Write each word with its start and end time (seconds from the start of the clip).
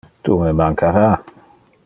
Tu 0.27 0.37
me 0.43 0.47
mancara. 0.61 1.05